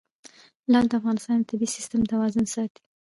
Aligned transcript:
لعل 0.71 0.85
د 0.89 0.93
افغانستان 0.99 1.37
د 1.39 1.43
طبعي 1.49 1.67
سیسټم 1.75 2.01
توازن 2.11 2.45
ساتي. 2.53 2.81